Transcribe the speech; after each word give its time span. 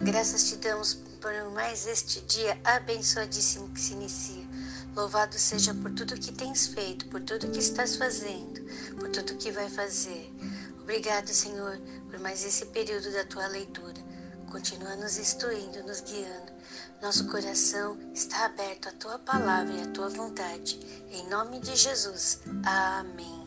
graças 0.00 0.44
te 0.44 0.56
damos 0.56 0.94
por 1.20 1.32
mais 1.52 1.86
este 1.86 2.20
dia 2.22 2.58
abençoadíssimo 2.64 3.68
que 3.70 3.80
se 3.80 3.92
inicia. 3.94 4.44
Louvado 4.94 5.38
seja 5.38 5.74
por 5.74 5.90
tudo 5.92 6.14
que 6.20 6.32
tens 6.32 6.66
feito, 6.68 7.06
por 7.08 7.20
tudo 7.22 7.50
que 7.50 7.58
estás 7.58 7.96
fazendo, 7.96 8.60
por 8.96 9.08
tudo 9.08 9.36
que 9.36 9.50
vai 9.50 9.68
fazer. 9.68 10.32
Obrigado, 10.82 11.28
Senhor, 11.28 11.78
por 12.10 12.20
mais 12.20 12.44
esse 12.44 12.66
período 12.66 13.10
da 13.12 13.24
tua 13.24 13.46
leitura. 13.48 14.00
Continua 14.50 14.94
nos 14.96 15.18
instruindo, 15.18 15.82
nos 15.82 16.00
guiando. 16.00 16.52
Nosso 17.02 17.26
coração 17.26 17.98
está 18.14 18.44
aberto 18.44 18.88
à 18.88 18.92
tua 18.92 19.18
palavra 19.18 19.74
e 19.74 19.82
à 19.82 19.86
tua 19.88 20.08
vontade. 20.08 20.78
Em 21.10 21.28
nome 21.28 21.58
de 21.58 21.74
Jesus. 21.74 22.40
Amém. 22.64 23.43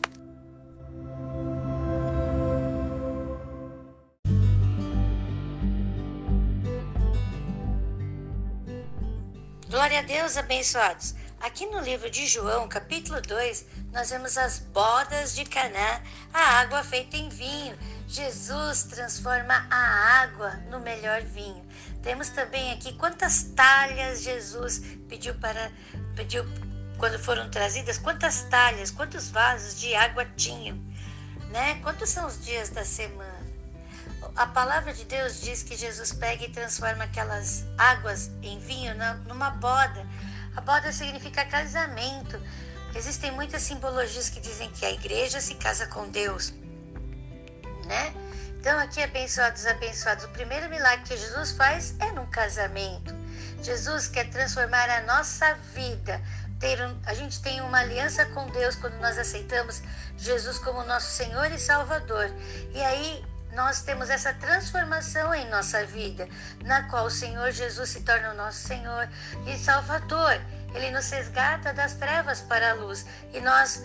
Glória 9.88 10.04
a 10.04 10.20
Deus, 10.20 10.36
abençoados. 10.36 11.14
Aqui 11.40 11.64
no 11.64 11.80
livro 11.80 12.10
de 12.10 12.26
João, 12.26 12.68
capítulo 12.68 13.22
2, 13.22 13.64
nós 13.90 14.10
vemos 14.10 14.36
as 14.36 14.58
bodas 14.58 15.34
de 15.34 15.46
Caná, 15.46 16.02
a 16.30 16.60
água 16.60 16.84
feita 16.84 17.16
em 17.16 17.30
vinho. 17.30 17.74
Jesus 18.06 18.82
transforma 18.82 19.66
a 19.70 20.20
água 20.20 20.50
no 20.70 20.78
melhor 20.78 21.22
vinho. 21.22 21.66
Temos 22.02 22.28
também 22.28 22.70
aqui 22.72 22.92
quantas 22.98 23.44
talhas 23.56 24.20
Jesus 24.20 24.82
pediu 25.08 25.34
para 25.36 25.72
pediu 26.14 26.44
quando 26.98 27.18
foram 27.18 27.48
trazidas, 27.48 27.96
quantas 27.96 28.42
talhas, 28.42 28.90
quantos 28.90 29.30
vasos 29.30 29.80
de 29.80 29.94
água 29.94 30.26
tinham, 30.36 30.76
né? 31.48 31.80
Quantos 31.82 32.10
são 32.10 32.26
os 32.26 32.44
dias 32.44 32.68
da 32.68 32.84
semana? 32.84 33.37
A 34.38 34.46
palavra 34.46 34.94
de 34.94 35.04
Deus 35.04 35.40
diz 35.40 35.64
que 35.64 35.76
Jesus 35.76 36.12
pega 36.12 36.44
e 36.44 36.48
transforma 36.48 37.02
aquelas 37.02 37.64
águas 37.76 38.30
em 38.40 38.60
vinho 38.60 38.94
numa 39.26 39.50
boda. 39.50 40.06
A 40.54 40.60
boda 40.60 40.92
significa 40.92 41.44
casamento. 41.44 42.40
Existem 42.94 43.32
muitas 43.32 43.62
simbologias 43.62 44.30
que 44.30 44.38
dizem 44.38 44.70
que 44.70 44.86
a 44.86 44.92
igreja 44.92 45.40
se 45.40 45.56
casa 45.56 45.88
com 45.88 46.08
Deus, 46.08 46.54
né? 47.84 48.14
Então, 48.60 48.78
aqui, 48.78 49.02
abençoados, 49.02 49.66
abençoados, 49.66 50.26
o 50.26 50.28
primeiro 50.28 50.70
milagre 50.70 51.04
que 51.04 51.16
Jesus 51.16 51.50
faz 51.50 51.96
é 51.98 52.12
num 52.12 52.26
casamento. 52.26 53.12
Jesus 53.60 54.06
quer 54.06 54.30
transformar 54.30 54.88
a 54.88 55.02
nossa 55.02 55.54
vida. 55.74 56.22
Ter 56.60 56.80
um, 56.80 56.96
a 57.06 57.14
gente 57.14 57.42
tem 57.42 57.60
uma 57.60 57.78
aliança 57.78 58.24
com 58.26 58.48
Deus 58.50 58.76
quando 58.76 59.00
nós 59.00 59.18
aceitamos 59.18 59.82
Jesus 60.16 60.58
como 60.58 60.84
nosso 60.84 61.10
Senhor 61.10 61.50
e 61.50 61.58
Salvador. 61.58 62.32
E 62.72 62.80
aí 62.80 63.24
nós 63.52 63.82
temos 63.82 64.10
essa 64.10 64.32
transformação 64.34 65.34
em 65.34 65.48
nossa 65.48 65.84
vida, 65.84 66.28
na 66.64 66.84
qual 66.84 67.06
o 67.06 67.10
Senhor 67.10 67.50
Jesus 67.50 67.90
se 67.90 68.02
torna 68.02 68.32
o 68.32 68.36
nosso 68.36 68.66
Senhor 68.66 69.08
e 69.46 69.56
Salvador. 69.56 70.40
Ele 70.74 70.90
nos 70.90 71.10
resgata 71.10 71.72
das 71.72 71.94
trevas 71.94 72.40
para 72.40 72.70
a 72.70 72.74
luz 72.74 73.06
e 73.32 73.40
nós 73.40 73.82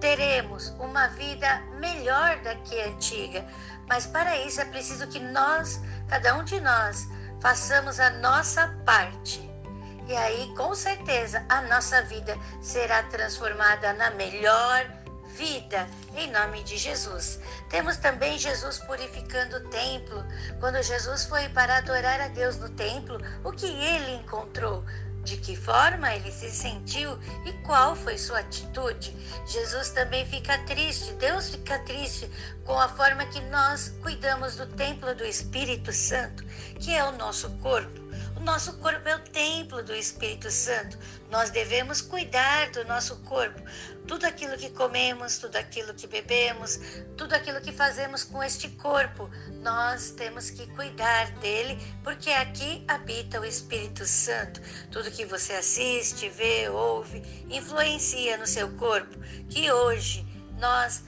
teremos 0.00 0.68
uma 0.78 1.08
vida 1.08 1.60
melhor 1.78 2.38
da 2.40 2.54
que 2.56 2.80
a 2.80 2.86
antiga. 2.88 3.44
Mas 3.88 4.06
para 4.06 4.36
isso 4.38 4.60
é 4.60 4.64
preciso 4.64 5.06
que 5.08 5.20
nós, 5.20 5.80
cada 6.08 6.34
um 6.36 6.44
de 6.44 6.60
nós, 6.60 7.08
façamos 7.40 8.00
a 8.00 8.10
nossa 8.10 8.68
parte. 8.84 9.48
E 10.06 10.16
aí, 10.16 10.52
com 10.56 10.74
certeza, 10.74 11.44
a 11.48 11.60
nossa 11.62 12.02
vida 12.02 12.36
será 12.62 13.02
transformada 13.04 13.92
na 13.92 14.10
melhor 14.10 14.86
vida, 15.36 15.86
em 16.16 16.30
nome 16.30 16.62
de 16.64 16.76
Jesus. 16.76 17.40
Temos 17.68 17.96
também 17.96 18.38
Jesus 18.38 18.78
purificando 18.78 19.56
o 19.56 19.68
templo. 19.68 20.24
Quando 20.60 20.82
Jesus 20.82 21.24
foi 21.24 21.48
para 21.50 21.78
adorar 21.78 22.20
a 22.20 22.28
Deus 22.28 22.56
no 22.56 22.68
templo, 22.70 23.18
o 23.44 23.52
que 23.52 23.66
ele 23.66 24.14
encontrou? 24.14 24.84
de 25.28 25.36
que 25.36 25.54
forma 25.54 26.14
ele 26.14 26.32
se 26.32 26.50
sentiu 26.50 27.18
e 27.44 27.52
qual 27.64 27.94
foi 27.94 28.16
sua 28.16 28.38
atitude. 28.38 29.14
Jesus 29.46 29.90
também 29.90 30.24
fica 30.24 30.56
triste, 30.64 31.12
Deus 31.14 31.50
fica 31.50 31.78
triste 31.80 32.30
com 32.64 32.78
a 32.78 32.88
forma 32.88 33.26
que 33.26 33.40
nós 33.42 33.90
cuidamos 34.00 34.56
do 34.56 34.66
templo 34.66 35.14
do 35.14 35.24
Espírito 35.24 35.92
Santo, 35.92 36.42
que 36.80 36.94
é 36.94 37.04
o 37.04 37.12
nosso 37.12 37.50
corpo. 37.58 38.00
O 38.36 38.40
nosso 38.40 38.74
corpo 38.78 39.06
é 39.08 39.16
o 39.16 39.18
templo 39.18 39.82
do 39.82 39.94
Espírito 39.94 40.50
Santo. 40.50 40.96
Nós 41.30 41.50
devemos 41.50 42.00
cuidar 42.00 42.70
do 42.70 42.84
nosso 42.84 43.16
corpo. 43.24 43.60
Tudo 44.08 44.24
aquilo 44.24 44.56
que 44.56 44.70
comemos, 44.70 45.38
tudo 45.38 45.56
aquilo 45.56 45.92
que 45.92 46.06
bebemos, 46.06 46.80
tudo 47.16 47.34
aquilo 47.34 47.60
que 47.60 47.70
fazemos 47.70 48.24
com 48.24 48.42
este 48.42 48.70
corpo, 48.70 49.30
nós 49.62 50.10
temos 50.10 50.48
que 50.48 50.66
cuidar 50.68 51.30
dele, 51.32 51.78
porque 52.02 52.30
aqui 52.30 52.82
habita 52.88 53.38
o 53.38 53.44
Espírito 53.44 54.06
Santo. 54.06 54.62
Tudo 54.90 55.10
que 55.10 55.26
você 55.26 55.52
assiste, 55.52 56.30
vê, 56.30 56.70
ouve, 56.70 57.22
influencia 57.50 58.38
no 58.38 58.46
seu 58.46 58.70
corpo. 58.76 59.14
Que 59.50 59.70
hoje 59.70 60.26
nós 60.58 61.04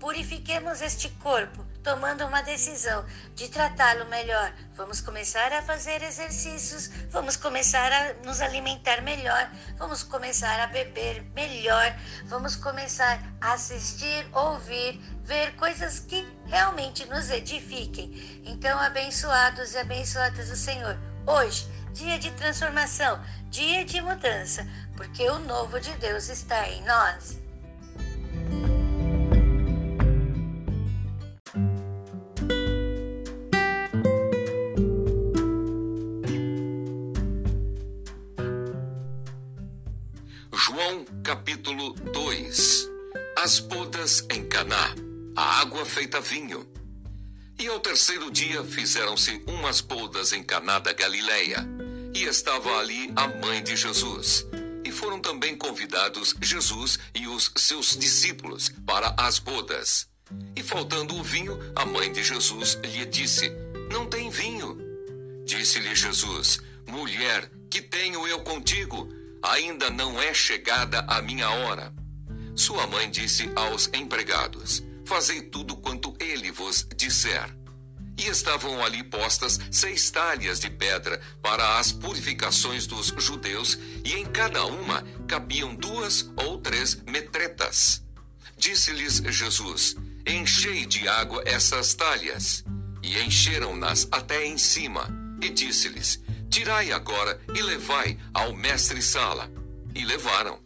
purifiquemos 0.00 0.80
este 0.80 1.10
corpo 1.20 1.69
tomando 1.82 2.26
uma 2.26 2.42
decisão 2.42 3.04
de 3.34 3.48
tratá-lo 3.48 4.06
melhor. 4.06 4.52
Vamos 4.74 5.00
começar 5.00 5.52
a 5.52 5.62
fazer 5.62 6.02
exercícios, 6.02 6.88
vamos 7.10 7.36
começar 7.36 7.92
a 7.92 8.14
nos 8.24 8.40
alimentar 8.40 9.02
melhor, 9.02 9.50
vamos 9.76 10.02
começar 10.02 10.60
a 10.60 10.66
beber 10.66 11.22
melhor, 11.34 11.94
vamos 12.24 12.56
começar 12.56 13.22
a 13.40 13.52
assistir, 13.52 14.26
ouvir, 14.32 15.00
ver 15.24 15.54
coisas 15.56 16.00
que 16.00 16.26
realmente 16.46 17.04
nos 17.06 17.30
edifiquem. 17.30 18.42
Então, 18.44 18.78
abençoados 18.78 19.74
e 19.74 19.78
abençoadas 19.78 20.48
do 20.48 20.56
Senhor, 20.56 20.98
hoje, 21.26 21.68
dia 21.92 22.18
de 22.18 22.30
transformação, 22.32 23.22
dia 23.50 23.84
de 23.84 24.00
mudança, 24.00 24.66
porque 24.96 25.28
o 25.28 25.38
novo 25.38 25.80
de 25.80 25.92
Deus 25.96 26.28
está 26.28 26.68
em 26.68 26.82
nós. 26.84 27.40
Capítulo 41.24 41.94
2 41.94 42.88
As 43.36 43.58
bodas 43.58 44.24
em 44.30 44.44
Caná, 44.46 44.94
a 45.34 45.60
água 45.60 45.84
feita 45.84 46.20
vinho. 46.20 46.64
E 47.58 47.66
ao 47.66 47.80
terceiro 47.80 48.30
dia 48.30 48.62
fizeram-se 48.62 49.42
umas 49.48 49.80
bodas 49.80 50.32
em 50.32 50.44
Caná 50.44 50.78
da 50.78 50.92
Galileia, 50.92 51.66
e 52.14 52.22
estava 52.22 52.78
ali 52.78 53.12
a 53.16 53.26
mãe 53.26 53.62
de 53.64 53.74
Jesus. 53.74 54.46
E 54.84 54.92
foram 54.92 55.20
também 55.20 55.56
convidados 55.56 56.36
Jesus 56.40 57.00
e 57.16 57.26
os 57.26 57.50
seus 57.56 57.96
discípulos 57.96 58.68
para 58.86 59.12
as 59.18 59.40
bodas. 59.40 60.08
E 60.54 60.62
faltando 60.62 61.16
o 61.16 61.22
vinho, 61.22 61.58
a 61.74 61.84
mãe 61.84 62.12
de 62.12 62.22
Jesus 62.22 62.78
lhe 62.84 63.04
disse: 63.06 63.50
Não 63.90 64.06
tem 64.06 64.30
vinho. 64.30 64.78
Disse-lhe 65.44 65.96
Jesus: 65.96 66.60
Mulher, 66.86 67.50
que 67.68 67.82
tenho 67.82 68.24
eu 68.28 68.40
contigo? 68.40 69.19
Ainda 69.42 69.90
não 69.90 70.20
é 70.20 70.34
chegada 70.34 71.04
a 71.08 71.22
minha 71.22 71.50
hora. 71.50 71.92
Sua 72.54 72.86
mãe 72.86 73.10
disse 73.10 73.50
aos 73.56 73.88
empregados: 73.94 74.82
Fazei 75.04 75.42
tudo 75.42 75.76
quanto 75.76 76.14
ele 76.20 76.50
vos 76.50 76.86
disser. 76.94 77.48
E 78.18 78.26
estavam 78.26 78.84
ali 78.84 79.02
postas 79.02 79.58
seis 79.70 80.10
talhas 80.10 80.60
de 80.60 80.68
pedra 80.68 81.20
para 81.40 81.78
as 81.78 81.90
purificações 81.90 82.86
dos 82.86 83.06
judeus, 83.16 83.78
e 84.04 84.12
em 84.12 84.26
cada 84.26 84.66
uma 84.66 85.02
cabiam 85.26 85.74
duas 85.74 86.30
ou 86.36 86.58
três 86.58 86.96
metretas. 87.06 88.02
Disse-lhes 88.58 89.22
Jesus: 89.26 89.96
Enchei 90.26 90.84
de 90.84 91.08
água 91.08 91.42
essas 91.46 91.94
talhas. 91.94 92.62
E 93.02 93.18
encheram-nas 93.20 94.06
até 94.12 94.44
em 94.44 94.58
cima. 94.58 95.08
E 95.40 95.48
disse-lhes: 95.48 96.20
Tirai 96.50 96.90
agora 96.90 97.40
e 97.54 97.62
levai 97.62 98.18
ao 98.34 98.52
mestre 98.52 99.00
Sala. 99.00 99.48
E 99.94 100.04
levaram. 100.04 100.58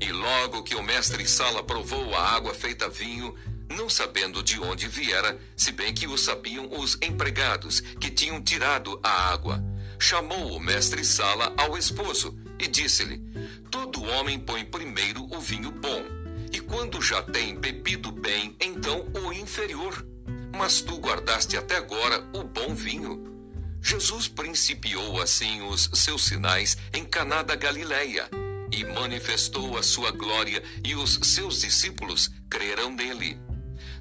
E 0.00 0.10
logo 0.10 0.64
que 0.64 0.74
o 0.74 0.82
mestre 0.82 1.26
Sala 1.26 1.62
provou 1.62 2.14
a 2.16 2.34
água 2.34 2.52
feita 2.52 2.88
vinho, 2.88 3.34
não 3.68 3.88
sabendo 3.88 4.42
de 4.42 4.58
onde 4.58 4.88
viera, 4.88 5.38
se 5.56 5.70
bem 5.70 5.94
que 5.94 6.08
o 6.08 6.18
sabiam 6.18 6.68
os 6.80 6.98
empregados 7.00 7.78
que 7.78 8.10
tinham 8.10 8.42
tirado 8.42 8.98
a 9.04 9.30
água, 9.30 9.62
chamou 10.00 10.56
o 10.56 10.60
mestre 10.60 11.04
Sala 11.04 11.54
ao 11.56 11.78
esposo 11.78 12.36
e 12.58 12.66
disse-lhe: 12.66 13.22
Todo 13.70 14.02
homem 14.02 14.38
põe 14.38 14.64
primeiro 14.64 15.24
o 15.32 15.40
vinho 15.40 15.70
bom, 15.70 16.04
e 16.52 16.58
quando 16.58 17.00
já 17.00 17.22
tem 17.22 17.54
bebido 17.54 18.10
bem, 18.10 18.56
então 18.60 19.06
o 19.24 19.32
inferior. 19.32 20.04
Mas 20.56 20.80
tu 20.80 20.98
guardaste 20.98 21.56
até 21.56 21.76
agora 21.76 22.28
o 22.34 22.42
bom 22.42 22.74
vinho. 22.74 23.39
Jesus 23.82 24.28
principiou 24.28 25.20
assim 25.20 25.62
os 25.62 25.90
seus 25.94 26.24
sinais 26.24 26.76
em 26.92 27.04
Caná 27.04 27.42
da 27.42 27.56
Galileia 27.56 28.28
e 28.70 28.84
manifestou 28.84 29.76
a 29.76 29.82
sua 29.82 30.10
glória 30.10 30.62
e 30.84 30.94
os 30.94 31.18
seus 31.22 31.60
discípulos 31.60 32.30
creram 32.48 32.94
nele. 32.94 33.38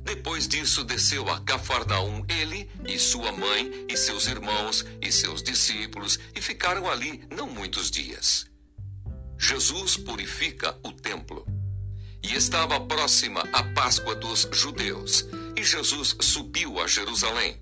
Depois 0.03 0.47
disso, 0.47 0.83
desceu 0.83 1.29
a 1.29 1.39
Cafarnaum 1.41 2.25
ele 2.27 2.69
e 2.87 2.97
sua 2.97 3.31
mãe 3.31 3.85
e 3.89 3.97
seus 3.97 4.27
irmãos 4.27 4.85
e 5.01 5.11
seus 5.11 5.41
discípulos 5.41 6.19
e 6.35 6.41
ficaram 6.41 6.89
ali 6.89 7.23
não 7.29 7.47
muitos 7.47 7.89
dias. 7.89 8.45
Jesus 9.37 9.97
purifica 9.97 10.77
o 10.83 10.91
templo. 10.91 11.45
E 12.21 12.35
estava 12.35 12.79
próxima 12.81 13.41
a 13.53 13.63
Páscoa 13.63 14.13
dos 14.13 14.47
judeus, 14.51 15.25
e 15.55 15.63
Jesus 15.63 16.17
subiu 16.19 16.77
a 16.79 16.85
Jerusalém. 16.85 17.57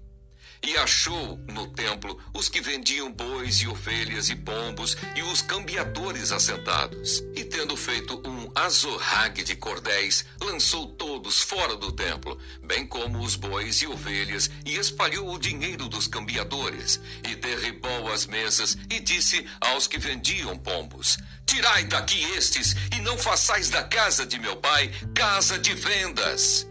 E 0.64 0.76
achou 0.78 1.38
no 1.48 1.68
templo 1.68 2.20
os 2.34 2.50
que 2.50 2.62
vendiam 2.62 3.12
bois 3.12 3.62
e 3.62 3.68
ovelhas 3.68 4.30
e 4.30 4.36
pombos 4.36 4.98
e 5.16 5.22
os 5.24 5.42
cambiadores 5.42 6.32
assentados. 6.32 7.24
E 7.36 7.44
tendo 7.44 7.76
feito 7.78 8.22
um 8.28 8.52
azorrague 8.56 9.44
de 9.44 9.56
cordéis, 9.56 10.26
lançou 10.42 10.88
todos 10.88 11.42
fora 11.42 11.76
do 11.76 11.92
templo, 11.92 12.38
bem 12.64 12.86
como 12.86 13.20
os 13.20 13.36
bois 13.36 13.82
e 13.82 13.88
ovelhas, 13.88 14.50
e 14.66 14.76
espalhou 14.76 15.34
o 15.34 15.40
dinheiro 15.40 15.88
dos 15.88 16.08
cambiadores, 16.08 17.00
e 17.24 17.36
derribou 17.36 18.12
as 18.12 18.26
mesas, 18.26 18.78
e 18.90 19.00
disse 19.00 19.46
aos 19.62 19.88
que 19.88 19.98
vendiam 19.98 20.58
pombos: 20.58 21.18
Tirai 21.46 21.86
daqui 21.86 22.24
estes, 22.36 22.76
e 22.96 23.02
não 23.02 23.18
façais 23.18 23.70
da 23.70 23.84
casa 23.84 24.26
de 24.26 24.40
meu 24.40 24.56
pai 24.58 24.92
casa 25.14 25.58
de 25.58 25.74
vendas. 25.74 26.68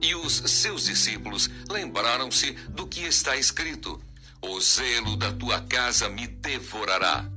E 0.00 0.14
os 0.14 0.34
seus 0.46 0.84
discípulos 0.84 1.50
lembraram-se 1.68 2.52
do 2.70 2.86
que 2.86 3.00
está 3.00 3.36
escrito: 3.36 4.00
O 4.40 4.60
zelo 4.60 5.16
da 5.16 5.32
tua 5.32 5.60
casa 5.62 6.08
me 6.08 6.26
devorará. 6.26 7.28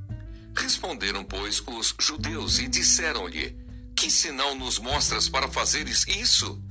Responderam, 0.54 1.24
pois, 1.24 1.62
os 1.66 1.94
judeus 1.98 2.58
e 2.60 2.68
disseram-lhe: 2.68 3.56
Que 3.96 4.08
sinal 4.10 4.54
nos 4.54 4.78
mostras 4.78 5.28
para 5.28 5.48
fazeres 5.48 6.06
isso? 6.06 6.62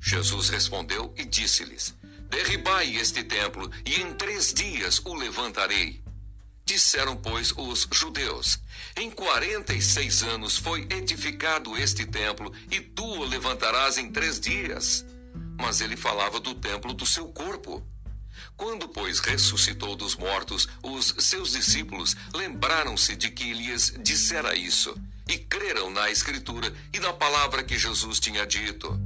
Jesus 0.00 0.50
respondeu 0.50 1.14
e 1.16 1.24
disse-lhes: 1.24 1.94
Derribai 2.28 2.94
este 2.96 3.24
templo, 3.24 3.70
e 3.84 3.94
em 4.00 4.12
três 4.14 4.52
dias 4.52 5.00
o 5.04 5.14
levantarei. 5.14 6.02
Disseram, 6.66 7.16
pois, 7.16 7.52
os 7.56 7.88
judeus: 7.90 8.58
Em 8.94 9.10
quarenta 9.10 9.72
e 9.72 9.80
seis 9.80 10.22
anos 10.22 10.58
foi 10.58 10.86
edificado 10.90 11.78
este 11.78 12.04
templo, 12.04 12.52
e 12.70 12.78
tu 12.78 13.04
o 13.04 13.24
levantarás 13.24 13.96
em 13.96 14.12
três 14.12 14.38
dias 14.38 15.04
mas 15.60 15.80
ele 15.80 15.96
falava 15.96 16.40
do 16.40 16.54
templo 16.54 16.92
do 16.92 17.06
seu 17.06 17.28
corpo. 17.28 17.86
Quando, 18.56 18.88
pois, 18.88 19.20
ressuscitou 19.20 19.94
dos 19.94 20.16
mortos, 20.16 20.68
os 20.82 21.14
seus 21.18 21.52
discípulos 21.52 22.16
lembraram-se 22.34 23.16
de 23.16 23.30
que 23.30 23.52
lhes 23.52 23.94
dissera 24.02 24.54
isso, 24.54 24.94
e 25.28 25.38
creram 25.38 25.90
na 25.90 26.10
Escritura 26.10 26.72
e 26.92 26.98
na 26.98 27.12
palavra 27.12 27.62
que 27.62 27.78
Jesus 27.78 28.18
tinha 28.18 28.46
dito. 28.46 28.98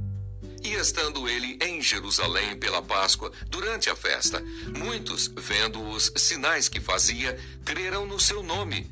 E 0.63 0.73
estando 0.73 1.29
ele 1.29 1.59
em 1.61 1.81
Jerusalém 1.81 2.57
pela 2.57 2.81
Páscoa, 2.81 3.31
durante 3.47 3.89
a 3.89 3.95
festa, 3.95 4.43
muitos, 4.75 5.31
vendo 5.37 5.79
os 5.89 6.11
sinais 6.15 6.67
que 6.67 6.81
fazia, 6.81 7.37
creram 7.63 8.05
no 8.07 8.19
seu 8.19 8.41
nome. 8.41 8.91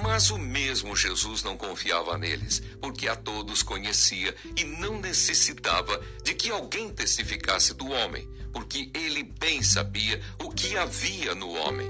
Mas 0.00 0.30
o 0.30 0.38
mesmo 0.38 0.96
Jesus 0.96 1.42
não 1.42 1.56
confiava 1.56 2.18
neles, 2.18 2.60
porque 2.80 3.08
a 3.08 3.16
todos 3.16 3.62
conhecia 3.62 4.34
e 4.56 4.64
não 4.64 5.00
necessitava 5.00 6.00
de 6.22 6.34
que 6.34 6.50
alguém 6.50 6.90
testificasse 6.90 7.74
do 7.74 7.88
homem, 7.90 8.28
porque 8.52 8.90
ele 8.94 9.22
bem 9.22 9.62
sabia 9.62 10.20
o 10.38 10.50
que 10.50 10.76
havia 10.76 11.34
no 11.34 11.50
homem. 11.50 11.88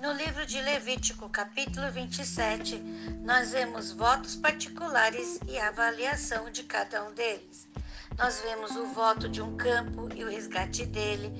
No 0.00 0.12
livro 0.12 0.46
de 0.46 0.60
Levítico, 0.62 1.28
capítulo 1.28 1.90
27, 1.92 2.78
nós 3.24 3.50
vemos 3.50 3.92
votos 3.92 4.36
particulares 4.36 5.38
e 5.46 5.58
avaliação 5.58 6.50
de 6.50 6.62
cada 6.62 7.04
um 7.04 7.12
deles. 7.12 7.67
Nós 8.18 8.40
vemos 8.40 8.74
o 8.74 8.84
voto 8.86 9.28
de 9.28 9.40
um 9.40 9.56
campo 9.56 10.08
e 10.12 10.24
o 10.24 10.28
resgate 10.28 10.84
dele. 10.84 11.32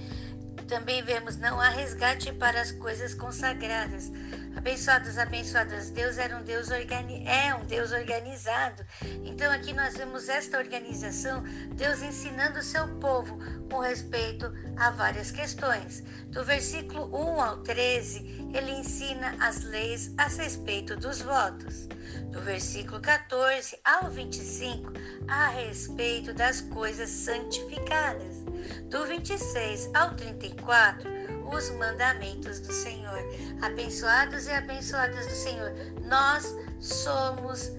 Também 0.68 1.02
vemos 1.02 1.36
não 1.38 1.58
há 1.58 1.70
resgate 1.70 2.30
para 2.32 2.60
as 2.60 2.70
coisas 2.70 3.14
consagradas. 3.14 4.12
Abençoados, 4.54 5.16
abençoadas, 5.16 5.88
Deus 5.88 6.18
era 6.18 6.36
um 6.36 6.42
Deus 6.42 6.70
organi 6.70 7.24
é 7.26 7.54
um 7.54 7.64
Deus 7.64 7.90
organizado. 7.90 8.84
Então 9.24 9.50
aqui 9.50 9.72
nós 9.72 9.96
vemos 9.96 10.28
esta 10.28 10.58
organização, 10.58 11.42
Deus 11.74 12.02
ensinando 12.02 12.58
o 12.58 12.62
seu 12.62 12.86
povo 12.98 13.38
com 13.70 13.78
respeito 13.78 14.52
a 14.76 14.90
várias 14.90 15.30
questões. 15.30 16.02
Do 16.26 16.44
versículo 16.44 17.08
1 17.16 17.40
ao 17.40 17.56
13, 17.62 18.50
ele 18.52 18.72
ensina 18.72 19.36
as 19.40 19.62
leis 19.62 20.12
a 20.18 20.26
respeito 20.26 20.96
dos 20.96 21.22
votos 21.22 21.88
do 22.30 22.40
versículo 22.40 23.00
14 23.00 23.78
ao 23.84 24.10
25, 24.10 24.92
a 25.26 25.48
respeito 25.48 26.32
das 26.34 26.60
coisas 26.60 27.08
santificadas. 27.08 28.37
Do 28.90 29.06
26 29.06 29.90
ao 29.94 30.14
34, 30.14 31.08
os 31.52 31.70
mandamentos 31.72 32.60
do 32.60 32.72
Senhor. 32.72 33.18
Abençoados 33.62 34.46
e 34.46 34.52
abençoadas 34.52 35.26
do 35.26 35.34
Senhor, 35.34 35.72
nós 36.04 36.54
somos 36.80 37.70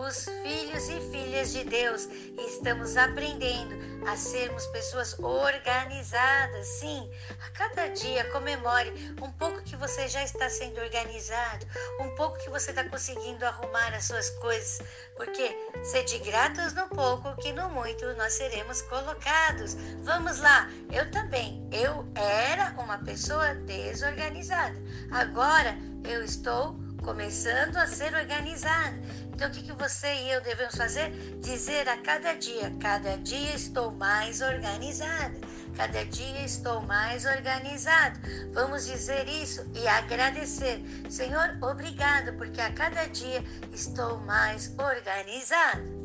os 0.00 0.24
filhos 0.24 0.88
e 0.88 1.00
filhas 1.10 1.52
de 1.52 1.64
Deus 1.64 2.08
estamos 2.38 2.96
aprendendo 2.96 3.78
a 4.08 4.16
sermos 4.16 4.66
pessoas 4.68 5.18
organizadas. 5.18 6.66
Sim, 6.66 7.10
a 7.46 7.50
cada 7.50 7.88
dia 7.88 8.24
comemore 8.30 8.90
um 9.22 9.30
pouco 9.32 9.62
que 9.62 9.76
você 9.76 10.08
já 10.08 10.24
está 10.24 10.48
sendo 10.48 10.80
organizado, 10.80 11.66
um 12.00 12.14
pouco 12.14 12.38
que 12.38 12.48
você 12.48 12.70
está 12.70 12.82
conseguindo 12.84 13.44
arrumar 13.44 13.94
as 13.94 14.04
suas 14.04 14.30
coisas, 14.30 14.80
porque 15.16 15.56
sede 15.84 16.18
gratos 16.20 16.72
no 16.72 16.88
pouco, 16.88 17.36
que 17.36 17.52
no 17.52 17.68
muito 17.68 18.06
nós 18.14 18.32
seremos 18.32 18.80
colocados. 18.82 19.76
Vamos 20.02 20.38
lá, 20.38 20.68
eu 20.90 21.10
também. 21.10 21.68
Eu 21.70 22.10
era 22.14 22.74
uma 22.78 22.98
pessoa 22.98 23.54
desorganizada. 23.54 24.76
Agora 25.10 25.76
eu 26.04 26.24
estou 26.24 26.74
começando 27.02 27.76
a 27.76 27.86
ser 27.86 28.14
organizada. 28.14 28.98
Então, 29.40 29.48
o 29.48 29.54
que, 29.54 29.62
que 29.62 29.72
você 29.72 30.06
e 30.06 30.32
eu 30.32 30.42
devemos 30.42 30.74
fazer? 30.74 31.08
Dizer 31.40 31.88
a 31.88 31.96
cada 31.96 32.34
dia: 32.34 32.70
cada 32.78 33.16
dia 33.16 33.54
estou 33.54 33.90
mais 33.90 34.42
organizada, 34.42 35.34
cada 35.74 36.04
dia 36.04 36.44
estou 36.44 36.82
mais 36.82 37.24
organizado. 37.24 38.20
Vamos 38.52 38.84
dizer 38.84 39.26
isso 39.26 39.64
e 39.74 39.88
agradecer. 39.88 40.84
Senhor, 41.08 41.56
obrigado, 41.62 42.34
porque 42.36 42.60
a 42.60 42.70
cada 42.70 43.06
dia 43.06 43.42
estou 43.72 44.18
mais 44.18 44.74
organizado. 44.78 45.99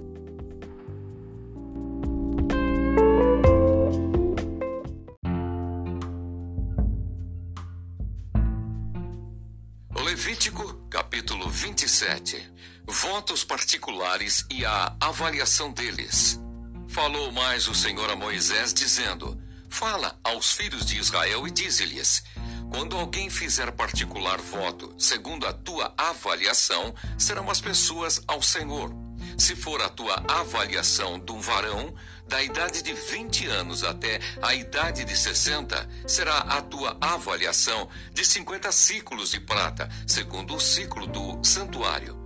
Levítico, 10.15 10.87
capítulo 10.89 11.49
27 11.49 12.49
votos 12.87 13.43
particulares 13.43 14.45
e 14.49 14.63
a 14.63 14.95
avaliação 14.97 15.73
deles. 15.73 16.39
Falou 16.87 17.33
mais 17.33 17.67
o 17.67 17.75
Senhor 17.75 18.09
a 18.09 18.15
Moisés, 18.15 18.73
dizendo: 18.73 19.37
Fala 19.67 20.17
aos 20.23 20.53
filhos 20.53 20.85
de 20.85 20.97
Israel 20.97 21.45
e 21.45 21.51
dize-lhes: 21.51 22.23
Quando 22.71 22.95
alguém 22.95 23.29
fizer 23.29 23.69
particular 23.73 24.39
voto, 24.39 24.95
segundo 24.97 25.45
a 25.45 25.51
tua 25.51 25.93
avaliação, 25.97 26.95
serão 27.17 27.49
as 27.51 27.59
pessoas 27.59 28.21
ao 28.25 28.41
Senhor. 28.41 28.95
Se 29.37 29.53
for 29.53 29.81
a 29.81 29.89
tua 29.89 30.15
avaliação 30.29 31.19
de 31.19 31.33
um 31.33 31.41
varão, 31.41 31.93
da 32.27 32.41
idade 32.43 32.81
de 32.81 32.93
20 32.93 33.47
anos 33.47 33.83
até 33.83 34.19
a 34.41 34.53
idade 34.53 35.05
de 35.05 35.15
60, 35.15 35.87
será 36.07 36.37
a 36.37 36.61
tua 36.61 36.97
avaliação 36.99 37.87
de 38.13 38.25
50 38.25 38.71
ciclos 38.71 39.31
de 39.31 39.39
prata, 39.39 39.89
segundo 40.07 40.55
o 40.55 40.59
ciclo 40.59 41.05
do 41.07 41.43
santuário. 41.43 42.25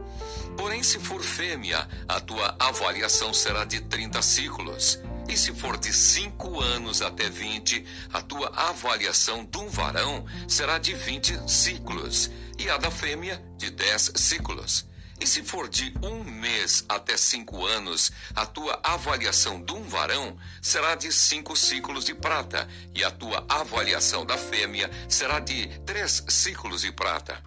Porém, 0.58 0.84
se 0.84 1.00
for 1.00 1.22
fêmea, 1.22 1.88
a 2.08 2.20
tua 2.20 2.56
avaliação 2.60 3.34
será 3.34 3.64
de 3.64 3.80
30 3.82 4.22
ciclos. 4.22 5.00
E 5.30 5.38
se 5.38 5.54
for 5.54 5.78
de 5.78 5.94
5 5.94 6.60
anos 6.60 7.02
até 7.02 7.30
20, 7.30 7.86
a 8.12 8.22
tua 8.22 8.52
avaliação 8.56 9.46
de 9.46 9.58
um 9.58 9.70
varão 9.70 10.26
será 10.48 10.78
de 10.78 10.94
20 10.94 11.50
ciclos, 11.50 12.30
e 12.58 12.70
a 12.70 12.78
da 12.78 12.92
fêmea 12.92 13.42
de 13.58 13.70
10 13.70 14.14
ciclos. 14.16 14.89
E 15.20 15.28
se 15.28 15.44
for 15.44 15.68
de 15.68 15.94
um 16.02 16.24
mês 16.24 16.86
até 16.88 17.18
cinco 17.18 17.66
anos, 17.66 18.12
a 18.34 18.46
tua 18.46 18.80
avaliação 18.82 19.62
de 19.62 19.74
um 19.74 19.84
varão 19.84 20.38
será 20.62 20.96
de 20.96 21.12
cinco 21.12 21.58
ciclos 21.58 22.06
de 22.06 22.14
prata, 22.14 22.68
e 22.96 23.04
a 23.04 23.12
tua 23.12 23.46
avaliação 23.50 24.26
da 24.26 24.38
fêmea 24.38 24.90
será 25.10 25.40
de 25.40 25.68
três 25.86 26.24
ciclos 26.30 26.82
de 26.82 26.92
prata. 26.94 27.44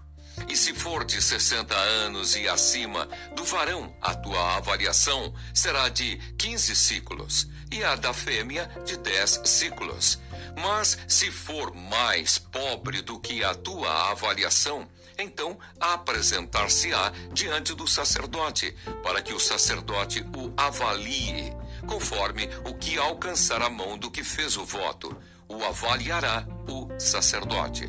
E 0.48 0.56
se 0.56 0.74
for 0.74 1.04
de 1.04 1.20
60 1.20 1.74
anos 1.74 2.36
e 2.36 2.48
acima 2.48 3.08
do 3.34 3.44
varão, 3.44 3.94
a 4.00 4.14
tua 4.14 4.56
avaliação 4.56 5.32
será 5.54 5.88
de 5.88 6.16
15 6.36 6.76
ciclos, 6.76 7.48
e 7.70 7.82
a 7.82 7.96
da 7.96 8.12
fêmea 8.12 8.70
de 8.84 8.98
10 8.98 9.42
ciclos. 9.44 10.18
Mas 10.56 10.98
se 11.08 11.30
for 11.30 11.74
mais 11.74 12.38
pobre 12.38 13.00
do 13.00 13.18
que 13.18 13.42
a 13.42 13.54
tua 13.54 14.10
avaliação, 14.10 14.86
então 15.18 15.58
apresentar-se-á 15.80 17.12
diante 17.32 17.74
do 17.74 17.86
sacerdote, 17.86 18.74
para 19.02 19.22
que 19.22 19.32
o 19.32 19.40
sacerdote 19.40 20.24
o 20.36 20.52
avalie, 20.56 21.52
conforme 21.86 22.48
o 22.64 22.74
que 22.74 22.98
alcançar 22.98 23.62
a 23.62 23.70
mão 23.70 23.98
do 23.98 24.10
que 24.10 24.24
fez 24.24 24.56
o 24.56 24.64
voto. 24.64 25.16
O 25.48 25.62
avaliará 25.64 26.46
o 26.66 26.88
sacerdote. 26.98 27.86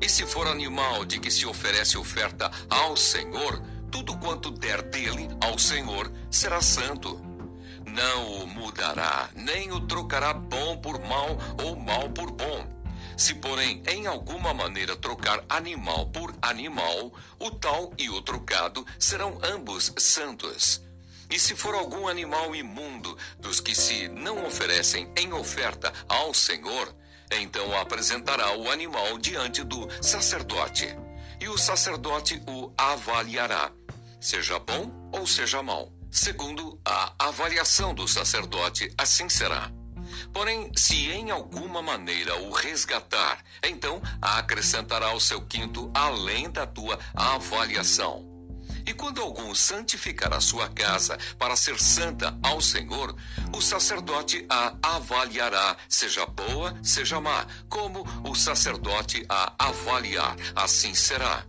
E 0.00 0.08
se 0.08 0.26
for 0.26 0.48
animal 0.48 1.04
de 1.04 1.20
que 1.20 1.30
se 1.30 1.46
oferece 1.46 1.96
oferta 1.96 2.50
ao 2.68 2.96
Senhor, 2.96 3.62
tudo 3.90 4.16
quanto 4.16 4.50
der 4.50 4.82
dele 4.82 5.28
ao 5.40 5.58
Senhor 5.58 6.10
será 6.30 6.60
santo. 6.60 7.20
Não 7.86 8.42
o 8.42 8.46
mudará, 8.46 9.28
nem 9.34 9.72
o 9.72 9.80
trocará 9.80 10.32
bom 10.32 10.78
por 10.78 11.00
mal 11.00 11.36
ou 11.64 11.76
mal 11.76 12.08
por 12.10 12.30
bom. 12.30 12.49
Se, 13.20 13.34
porém, 13.34 13.82
em 13.86 14.06
alguma 14.06 14.54
maneira 14.54 14.96
trocar 14.96 15.44
animal 15.46 16.06
por 16.06 16.34
animal, 16.40 17.12
o 17.38 17.50
tal 17.50 17.92
e 17.98 18.08
o 18.08 18.22
trocado 18.22 18.82
serão 18.98 19.38
ambos 19.42 19.92
santos. 19.98 20.80
E 21.28 21.38
se 21.38 21.54
for 21.54 21.74
algum 21.74 22.08
animal 22.08 22.56
imundo 22.56 23.14
dos 23.38 23.60
que 23.60 23.74
se 23.74 24.08
não 24.08 24.46
oferecem 24.46 25.12
em 25.18 25.34
oferta 25.34 25.92
ao 26.08 26.32
Senhor, 26.32 26.96
então 27.30 27.78
apresentará 27.78 28.56
o 28.56 28.70
animal 28.70 29.18
diante 29.18 29.62
do 29.64 29.86
sacerdote, 30.02 30.88
e 31.38 31.46
o 31.46 31.58
sacerdote 31.58 32.42
o 32.48 32.72
avaliará, 32.74 33.70
seja 34.18 34.58
bom 34.58 35.10
ou 35.12 35.26
seja 35.26 35.62
mau. 35.62 35.92
Segundo 36.10 36.80
a 36.82 37.12
avaliação 37.18 37.94
do 37.94 38.08
sacerdote, 38.08 38.90
assim 38.96 39.28
será. 39.28 39.70
Porém, 40.32 40.70
se 40.76 41.10
em 41.10 41.30
alguma 41.30 41.82
maneira 41.82 42.36
o 42.42 42.50
resgatar, 42.50 43.44
então 43.62 44.00
acrescentará 44.20 45.06
ao 45.08 45.20
seu 45.20 45.40
quinto 45.42 45.90
além 45.94 46.50
da 46.50 46.66
tua 46.66 46.98
avaliação. 47.14 48.30
E 48.86 48.94
quando 48.94 49.20
algum 49.20 49.54
santificar 49.54 50.32
a 50.32 50.40
sua 50.40 50.68
casa 50.68 51.18
para 51.38 51.56
ser 51.56 51.78
santa 51.78 52.36
ao 52.42 52.60
Senhor, 52.60 53.14
o 53.54 53.60
sacerdote 53.60 54.44
a 54.48 54.74
avaliará, 54.82 55.76
seja 55.88 56.26
boa, 56.26 56.76
seja 56.82 57.20
má, 57.20 57.46
como 57.68 58.04
o 58.28 58.34
sacerdote 58.34 59.24
a 59.28 59.52
avaliar, 59.58 60.36
assim 60.56 60.94
será. 60.94 61.44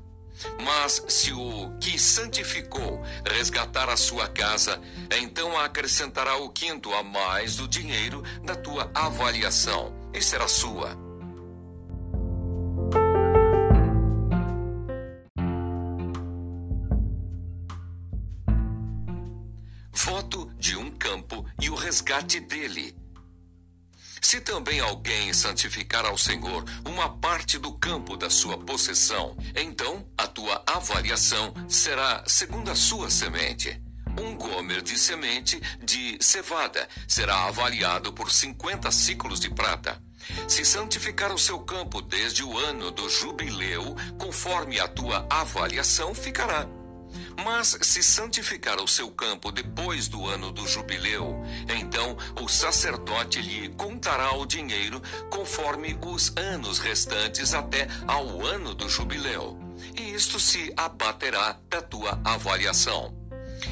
Mas 0.63 1.03
se 1.07 1.33
o 1.33 1.71
que 1.79 1.98
santificou 2.00 3.01
resgatar 3.25 3.89
a 3.89 3.98
sua 3.98 4.27
casa, 4.27 4.79
então 5.19 5.57
acrescentará 5.57 6.38
o 6.38 6.50
quinto 6.50 6.93
a 6.93 7.03
mais 7.03 7.57
do 7.57 7.67
dinheiro 7.67 8.24
da 8.43 8.55
tua 8.55 8.89
avaliação, 8.93 9.93
e 10.13 10.21
será 10.21 10.48
sua. 10.48 10.98
Voto 19.93 20.51
de 20.57 20.75
um 20.75 20.89
campo 20.91 21.45
e 21.62 21.69
o 21.69 21.75
resgate 21.75 22.39
dele 22.39 23.00
se 24.21 24.39
também 24.39 24.79
alguém 24.79 25.33
santificar 25.33 26.05
ao 26.05 26.17
Senhor 26.17 26.63
uma 26.85 27.09
parte 27.09 27.57
do 27.57 27.73
campo 27.73 28.15
da 28.15 28.29
sua 28.29 28.57
possessão, 28.57 29.35
então 29.55 30.05
a 30.17 30.27
tua 30.27 30.63
avaliação 30.67 31.53
será 31.67 32.23
segundo 32.27 32.69
a 32.69 32.75
sua 32.75 33.09
semente. 33.09 33.81
Um 34.19 34.35
gomer 34.35 34.81
de 34.81 34.97
semente 34.97 35.59
de 35.83 36.17
cevada 36.21 36.87
será 37.07 37.47
avaliado 37.47 38.13
por 38.13 38.31
50 38.31 38.91
ciclos 38.91 39.39
de 39.39 39.49
prata. 39.49 40.01
Se 40.47 40.63
santificar 40.63 41.33
o 41.33 41.39
seu 41.39 41.59
campo 41.59 42.01
desde 42.01 42.43
o 42.43 42.57
ano 42.57 42.91
do 42.91 43.09
jubileu, 43.09 43.95
conforme 44.19 44.79
a 44.79 44.87
tua 44.87 45.25
avaliação 45.29 46.13
ficará. 46.13 46.67
Mas 47.43 47.77
se 47.81 48.03
santificar 48.03 48.81
o 48.81 48.88
seu 48.88 49.09
campo 49.11 49.51
depois 49.51 50.07
do 50.07 50.27
ano 50.27 50.51
do 50.51 50.67
jubileu, 50.67 51.41
então 51.69 52.17
o 52.41 52.47
sacerdote 52.47 53.41
lhe 53.41 53.69
contará 53.69 54.33
o 54.35 54.45
dinheiro 54.45 55.01
conforme 55.29 55.97
os 56.01 56.35
anos 56.35 56.79
restantes 56.79 57.53
até 57.53 57.88
ao 58.07 58.45
ano 58.45 58.73
do 58.73 58.89
jubileu. 58.89 59.57
E 59.95 60.13
isto 60.13 60.39
se 60.39 60.71
abaterá 60.77 61.57
da 61.69 61.81
tua 61.81 62.19
avaliação. 62.23 63.21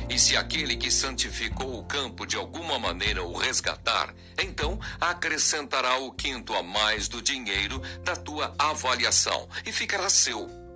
E 0.10 0.18
se 0.20 0.36
aquele 0.36 0.76
que 0.76 0.92
santificou 0.92 1.80
o 1.80 1.84
campo 1.84 2.26
de 2.26 2.36
alguma 2.36 2.80
maneira 2.80 3.24
o 3.24 3.36
resgatar, 3.38 4.14
então 4.42 4.80
acrescentará 5.00 5.98
o 5.98 6.12
quinto 6.12 6.54
a 6.54 6.64
mais 6.64 7.08
do 7.08 7.22
dinheiro 7.22 7.82
da 8.04 8.16
tua 8.16 8.54
avaliação 8.58 9.48
e 9.66 9.72
ficará 9.72 10.10
seu. 10.10 10.69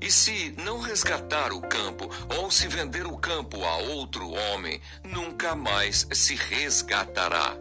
E 0.00 0.10
se 0.10 0.54
não 0.56 0.80
resgatar 0.80 1.52
o 1.52 1.60
campo, 1.60 2.10
ou 2.38 2.50
se 2.50 2.66
vender 2.66 3.06
o 3.06 3.16
campo 3.18 3.62
a 3.64 3.76
outro 3.76 4.30
homem, 4.30 4.80
nunca 5.04 5.54
mais 5.54 6.06
se 6.12 6.34
resgatará. 6.34 7.56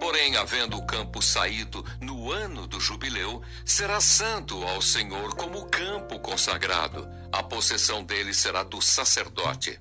Porém, 0.00 0.36
havendo 0.36 0.76
o 0.76 0.86
campo 0.86 1.22
saído 1.22 1.84
no 2.00 2.32
ano 2.32 2.66
do 2.66 2.80
jubileu, 2.80 3.42
será 3.64 4.00
santo 4.00 4.62
ao 4.64 4.80
Senhor 4.80 5.34
como 5.36 5.66
campo 5.66 6.18
consagrado. 6.18 7.06
A 7.30 7.42
possessão 7.42 8.02
dele 8.02 8.32
será 8.32 8.62
do 8.62 8.80
sacerdote. 8.80 9.78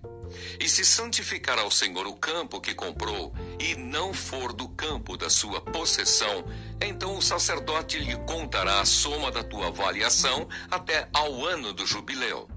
E 0.60 0.68
se 0.68 0.86
santificar 0.86 1.60
ao 1.60 1.70
Senhor 1.70 2.08
o 2.08 2.16
campo 2.16 2.62
que 2.62 2.74
comprou, 2.74 3.34
e 3.60 3.76
não 3.76 4.14
for 4.14 4.54
do 4.54 4.68
campo 4.70 5.18
da 5.18 5.30
sua 5.30 5.62
possessão, 5.62 6.46
então 6.82 7.18
o 7.18 7.22
sacerdote 7.22 8.00
lhe 8.00 8.16
contará 8.26 8.82
a 8.82 8.86
soma 8.86 9.32
da 9.32 9.44
tua 9.44 9.68
avaliação 9.68 10.48
até 10.70 11.08
ao 11.14 11.46
ano 11.46 11.74
do 11.74 11.86
jubileu. 11.86 12.48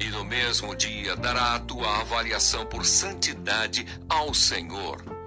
E 0.00 0.08
no 0.10 0.24
mesmo 0.24 0.76
dia 0.76 1.16
dará 1.16 1.54
a 1.54 1.60
tua 1.60 2.00
avaliação 2.00 2.64
por 2.66 2.84
santidade 2.84 3.86
ao 4.08 4.32
Senhor. 4.32 5.17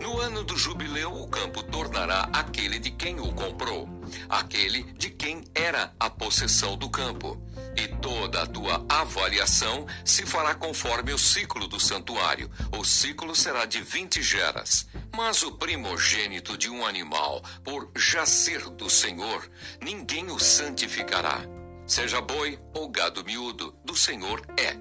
No 0.00 0.20
ano 0.20 0.44
do 0.44 0.56
jubileu, 0.56 1.12
o 1.12 1.28
campo 1.28 1.62
tornará 1.62 2.28
aquele 2.32 2.78
de 2.78 2.90
quem 2.90 3.18
o 3.20 3.32
comprou, 3.32 3.88
aquele 4.28 4.82
de 4.94 5.10
quem 5.10 5.44
era 5.54 5.92
a 5.98 6.10
possessão 6.10 6.76
do 6.76 6.88
campo 6.88 7.40
e 7.76 7.88
toda 7.88 8.42
a 8.42 8.46
tua 8.46 8.84
avaliação 8.88 9.86
se 10.04 10.24
fará 10.24 10.54
conforme 10.54 11.12
o 11.12 11.18
ciclo 11.18 11.68
do 11.68 11.78
santuário. 11.78 12.50
O 12.76 12.84
ciclo 12.84 13.36
será 13.36 13.66
de 13.66 13.82
vinte 13.82 14.22
geras. 14.22 14.86
Mas 15.14 15.42
o 15.42 15.52
primogênito 15.52 16.56
de 16.56 16.70
um 16.70 16.84
animal, 16.86 17.42
por 17.62 17.90
jacer 17.94 18.68
do 18.70 18.88
Senhor, 18.88 19.48
ninguém 19.80 20.30
o 20.30 20.38
santificará. 20.38 21.40
Seja 21.86 22.20
boi 22.20 22.58
ou 22.74 22.88
gado 22.88 23.24
miúdo, 23.24 23.74
do 23.84 23.94
Senhor 23.94 24.42
é. 24.56 24.76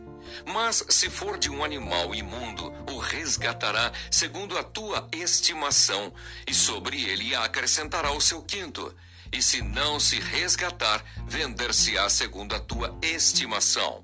Mas 0.45 0.83
se 0.89 1.09
for 1.09 1.37
de 1.37 1.49
um 1.49 1.63
animal 1.63 2.13
imundo, 2.13 2.73
o 2.91 2.97
resgatará 2.97 3.91
segundo 4.11 4.57
a 4.57 4.63
tua 4.63 5.07
estimação, 5.11 6.13
e 6.47 6.53
sobre 6.53 7.03
ele 7.03 7.35
acrescentará 7.35 8.11
o 8.11 8.21
seu 8.21 8.41
quinto 8.41 8.93
e 9.31 9.41
se 9.41 9.61
não 9.61 9.99
se 9.99 10.19
resgatar, 10.19 11.03
vender-se-á 11.27 12.09
segundo 12.09 12.55
a 12.55 12.59
tua 12.59 12.97
estimação. 13.01 14.03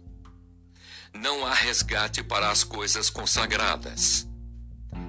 Não 1.13 1.45
há 1.45 1.53
resgate 1.53 2.23
para 2.23 2.49
as 2.49 2.63
coisas 2.63 3.09
consagradas. 3.09 4.27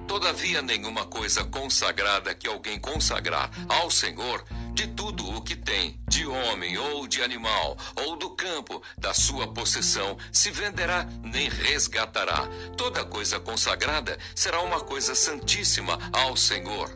Todavia, 0.07 0.61
nenhuma 0.61 1.05
coisa 1.05 1.43
consagrada 1.43 2.35
que 2.35 2.47
alguém 2.47 2.79
consagrar 2.79 3.49
ao 3.67 3.89
Senhor, 3.89 4.45
de 4.73 4.87
tudo 4.87 5.29
o 5.35 5.41
que 5.41 5.55
tem, 5.55 5.99
de 6.07 6.25
homem 6.25 6.77
ou 6.77 7.07
de 7.07 7.21
animal, 7.21 7.77
ou 7.95 8.17
do 8.17 8.31
campo, 8.31 8.81
da 8.97 9.13
sua 9.13 9.47
possessão, 9.47 10.17
se 10.31 10.49
venderá 10.51 11.07
nem 11.23 11.47
resgatará. 11.47 12.47
Toda 12.75 13.05
coisa 13.05 13.39
consagrada 13.39 14.17
será 14.35 14.61
uma 14.61 14.81
coisa 14.81 15.13
santíssima 15.13 15.97
ao 16.11 16.35
Senhor. 16.35 16.89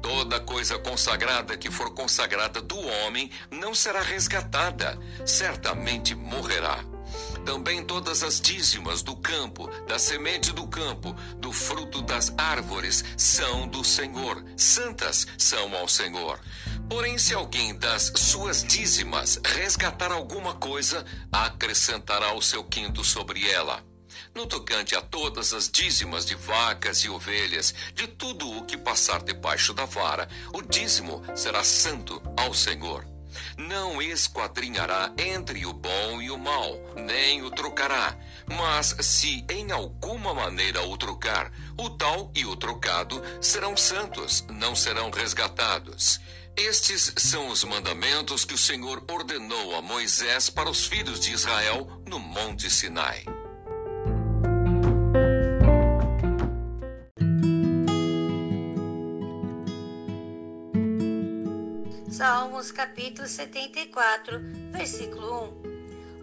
Toda 0.00 0.38
coisa 0.38 0.78
consagrada 0.78 1.56
que 1.56 1.70
for 1.70 1.92
consagrada 1.92 2.62
do 2.62 2.78
homem 2.78 3.30
não 3.50 3.74
será 3.74 4.00
resgatada, 4.02 4.96
certamente 5.24 6.14
morrerá. 6.14 6.84
Também 7.44 7.84
todas 7.84 8.22
as 8.22 8.40
dízimas 8.40 9.02
do 9.02 9.16
campo, 9.16 9.68
da 9.86 9.98
semente 9.98 10.52
do 10.52 10.66
campo, 10.66 11.14
do 11.38 11.52
fruto 11.52 12.02
das 12.02 12.32
árvores, 12.36 13.04
são 13.16 13.68
do 13.68 13.84
Senhor, 13.84 14.44
santas 14.56 15.26
são 15.38 15.74
ao 15.76 15.88
Senhor. 15.88 16.40
Porém, 16.88 17.18
se 17.18 17.34
alguém 17.34 17.74
das 17.74 18.12
suas 18.16 18.62
dízimas 18.62 19.40
resgatar 19.44 20.12
alguma 20.12 20.54
coisa, 20.54 21.04
acrescentará 21.32 22.32
o 22.34 22.42
seu 22.42 22.64
quinto 22.64 23.04
sobre 23.04 23.48
ela 23.50 23.82
no 24.36 24.46
tocante 24.46 24.94
a 24.94 25.00
todas 25.00 25.54
as 25.54 25.66
dízimas 25.66 26.26
de 26.26 26.34
vacas 26.34 26.98
e 26.98 27.08
ovelhas, 27.08 27.74
de 27.94 28.06
tudo 28.06 28.50
o 28.50 28.64
que 28.66 28.76
passar 28.76 29.22
debaixo 29.22 29.72
da 29.72 29.86
vara, 29.86 30.28
o 30.52 30.60
dízimo 30.60 31.22
será 31.34 31.64
santo 31.64 32.20
ao 32.36 32.52
Senhor. 32.52 33.06
Não 33.56 34.00
esquadrinhará 34.00 35.12
entre 35.16 35.64
o 35.64 35.72
bom 35.72 36.20
e 36.20 36.30
o 36.30 36.38
mal, 36.38 36.78
nem 36.94 37.42
o 37.42 37.50
trocará. 37.50 38.16
Mas 38.46 38.94
se 39.00 39.44
em 39.50 39.72
alguma 39.72 40.34
maneira 40.34 40.82
o 40.86 40.96
trocar, 40.96 41.50
o 41.76 41.88
tal 41.90 42.30
e 42.34 42.44
o 42.44 42.54
trocado 42.56 43.22
serão 43.40 43.76
santos, 43.76 44.44
não 44.50 44.74
serão 44.74 45.10
resgatados. 45.10 46.20
Estes 46.56 47.12
são 47.18 47.48
os 47.48 47.64
mandamentos 47.64 48.46
que 48.46 48.54
o 48.54 48.58
Senhor 48.58 49.04
ordenou 49.10 49.76
a 49.76 49.82
Moisés 49.82 50.48
para 50.48 50.70
os 50.70 50.86
filhos 50.86 51.20
de 51.20 51.34
Israel 51.34 51.86
no 52.08 52.18
Monte 52.18 52.70
Sinai. 52.70 53.26
Salmos 62.10 62.72
capítulo 62.72 63.28
74, 63.28 64.40
versículo 64.72 65.52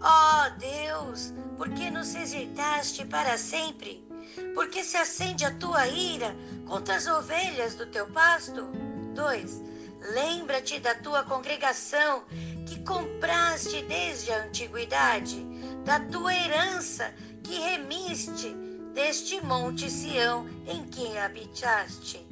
Ó 0.02 0.46
oh, 0.46 0.58
Deus, 0.58 1.32
por 1.56 1.70
que 1.70 1.92
nos 1.92 2.12
rejeitaste 2.12 3.04
para 3.04 3.38
sempre? 3.38 4.04
Por 4.52 4.68
que 4.68 4.82
se 4.82 4.96
acende 4.96 5.44
a 5.44 5.54
tua 5.54 5.86
ira 5.86 6.34
contra 6.66 6.96
as 6.96 7.06
ovelhas 7.06 7.76
do 7.76 7.86
teu 7.86 8.08
pasto? 8.08 8.68
2. 9.14 9.73
Lembra-te 10.12 10.78
da 10.80 10.94
tua 10.94 11.24
congregação 11.24 12.24
que 12.66 12.80
compraste 12.84 13.82
desde 13.82 14.30
a 14.32 14.44
antiguidade, 14.44 15.44
da 15.84 15.98
tua 16.00 16.34
herança 16.34 17.12
que 17.42 17.58
remiste 17.58 18.54
deste 18.92 19.40
monte 19.44 19.90
Sião 19.90 20.46
em 20.66 20.84
que 20.84 21.16
habitaste. 21.18 22.26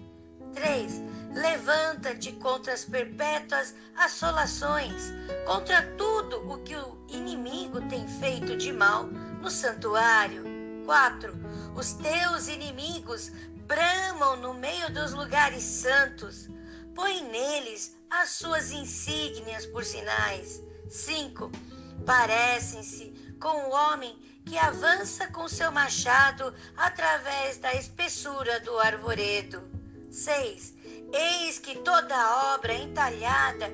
3 0.55 1.13
Levanta-te 1.35 2.33
contra 2.33 2.75
as 2.75 2.85
perpétuas 2.85 3.75
assolações, 3.97 5.15
contra 5.47 5.81
tudo 5.97 6.47
o 6.53 6.59
que 6.59 6.77
o 6.77 7.07
inimigo 7.09 7.81
tem 7.89 8.07
feito 8.07 8.55
de 8.55 8.71
mal 8.71 9.05
no 9.05 9.51
santuário. 9.51 10.45
4. 10.85 11.35
Os 11.75 11.95
teus 11.95 12.49
inimigos 12.49 13.33
bramam 13.67 14.37
no 14.37 14.53
meio 14.53 14.93
dos 14.93 15.15
lugares 15.15 15.63
santos. 15.63 16.51
Põe 16.95 17.23
neles 17.23 17.97
as 18.11 18.31
suas 18.31 18.71
insígnias 18.71 19.67
por 19.67 19.85
sinais. 19.85 20.63
5. 20.89 21.51
Parecem-se 22.05 23.37
com 23.41 23.69
o 23.69 23.71
homem 23.71 24.19
que 24.45 24.59
avança 24.59 25.29
com 25.29 25.49
seu 25.49 25.71
machado 25.71 26.55
através 26.77 27.59
da 27.59 27.75
espessura 27.75 28.61
do 28.61 28.79
arvoredo. 28.79 29.63
6 30.11 30.75
Eis 31.13 31.59
que 31.59 31.79
toda 31.79 32.55
obra 32.55 32.75
entalhada 32.75 33.71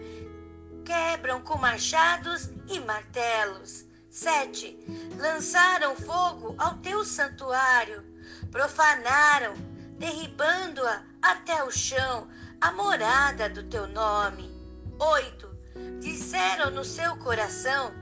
quebram 0.84 1.40
com 1.40 1.56
machados 1.56 2.50
e 2.68 2.80
martelos. 2.80 3.84
7. 4.10 4.76
Lançaram 5.16 5.94
fogo 5.94 6.56
ao 6.58 6.78
teu 6.78 7.04
santuário, 7.04 8.04
profanaram, 8.50 9.54
derribando-a 9.98 11.04
até 11.22 11.62
o 11.62 11.70
chão, 11.70 12.28
a 12.60 12.72
morada 12.72 13.48
do 13.48 13.62
teu 13.64 13.86
nome. 13.86 14.50
8. 14.98 15.48
Disseram 16.00 16.70
no 16.70 16.84
seu 16.84 17.16
coração: 17.18 17.92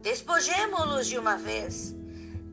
Despojemo-los 0.00 1.06
de 1.06 1.18
uma 1.18 1.36
vez. 1.36 1.94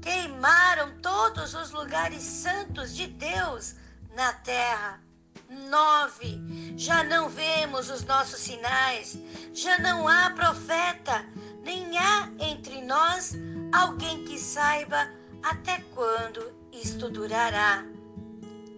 Queimaram 0.01 0.99
todos 1.01 1.53
os 1.53 1.71
lugares 1.71 2.21
santos 2.21 2.95
de 2.95 3.07
Deus 3.07 3.75
na 4.15 4.33
terra 4.33 5.01
9. 5.49 6.75
Já 6.77 7.03
não 7.03 7.29
vemos 7.29 7.89
os 7.89 8.03
nossos 8.03 8.39
sinais, 8.39 9.17
já 9.53 9.79
não 9.79 10.07
há 10.07 10.29
profeta, 10.31 11.25
nem 11.63 11.97
há 11.97 12.29
entre 12.39 12.81
nós 12.81 13.33
alguém 13.71 14.23
que 14.25 14.37
saiba 14.37 15.09
até 15.41 15.83
quando 15.93 16.53
isto 16.71 17.09
durará. 17.09 17.83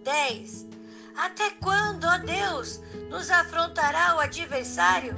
10. 0.02 0.67
Até 1.18 1.50
quando, 1.50 2.04
ó 2.04 2.16
Deus, 2.18 2.80
nos 3.10 3.28
afrontará 3.28 4.14
o 4.14 4.20
adversário? 4.20 5.16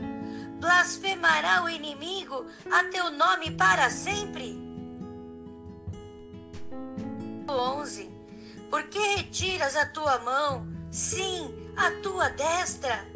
Blasfemará 0.59 1.62
o 1.62 1.69
inimigo 1.69 2.47
a 2.73 2.85
teu 2.85 3.11
nome 3.11 3.50
para 3.50 3.90
sempre? 3.90 4.59
11. 7.47 8.11
Por 8.70 8.85
que 8.85 8.98
retiras 9.16 9.77
a 9.77 9.85
tua 9.85 10.18
mão? 10.20 10.66
Sim, 10.90 11.55
a 11.77 11.90
tua 12.03 12.31
destra. 12.31 13.07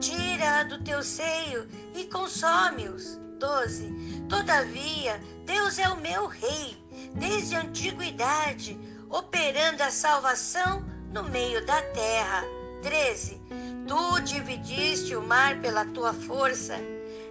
Tira 0.00 0.64
do 0.64 0.82
teu 0.82 1.04
seio 1.04 1.68
e 1.94 2.04
consome-os. 2.06 3.16
12. 3.38 4.24
Todavia, 4.28 5.20
Deus 5.46 5.78
é 5.78 5.88
o 5.88 6.00
meu 6.00 6.26
rei, 6.26 6.76
desde 7.14 7.54
a 7.54 7.60
antiguidade, 7.60 8.76
operando 9.08 9.84
a 9.84 9.92
salvação 9.92 10.97
no 11.12 11.24
meio 11.24 11.64
da 11.64 11.80
terra. 11.82 12.44
13. 12.82 13.40
Tu 13.86 14.20
dividiste 14.20 15.16
o 15.16 15.22
mar 15.22 15.60
pela 15.60 15.84
tua 15.86 16.12
força, 16.12 16.76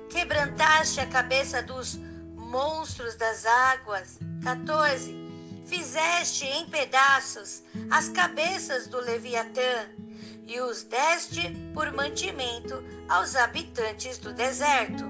quebrantaste 0.09 0.99
a 0.99 1.05
cabeça 1.05 1.61
dos 1.61 1.97
monstros 2.35 3.15
das 3.15 3.45
águas. 3.45 4.19
14 4.43 5.27
fizeste 5.65 6.45
em 6.45 6.65
pedaços 6.67 7.61
as 7.91 8.07
cabeças 8.09 8.87
do 8.87 8.99
Leviatã 8.99 9.89
e 10.47 10.59
os 10.61 10.83
deste 10.83 11.49
por 11.73 11.91
mantimento 11.91 12.81
aos 13.09 13.35
habitantes 13.35 14.17
do 14.17 14.33
deserto. 14.33 15.03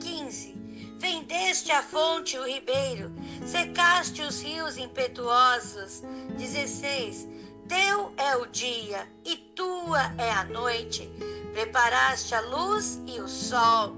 15. 0.00 0.58
Vendeste 0.98 1.70
a 1.70 1.82
fonte 1.82 2.38
o 2.38 2.46
ribeiro, 2.46 3.12
secaste 3.46 4.22
os 4.22 4.40
rios 4.42 4.76
impetuosos. 4.76 6.02
16. 6.36 7.28
Teu 7.70 8.12
é 8.16 8.36
o 8.36 8.46
dia 8.46 9.08
e 9.24 9.36
tua 9.36 10.02
é 10.18 10.28
a 10.32 10.42
noite. 10.42 11.08
Preparaste 11.52 12.34
a 12.34 12.40
luz 12.40 13.00
e 13.06 13.20
o 13.20 13.28
sol. 13.28 13.92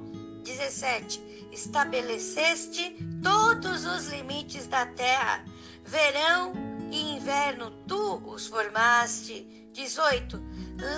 17. 0.44 1.48
Estabeleceste 1.50 2.94
todos 3.22 3.86
os 3.86 4.08
limites 4.08 4.66
da 4.66 4.84
terra 4.84 5.42
Verão 5.86 6.52
e 6.90 7.16
inverno 7.16 7.70
tu 7.88 8.22
os 8.26 8.46
formaste. 8.46 9.70
18. 9.72 10.38